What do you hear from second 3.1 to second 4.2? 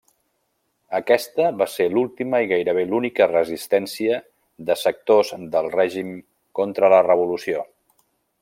resistència